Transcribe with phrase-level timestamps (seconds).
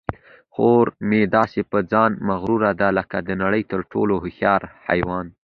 [0.53, 5.25] خر مې داسې په ځان مغروره دی لکه د نړۍ تر ټولو هوښیار حیوان.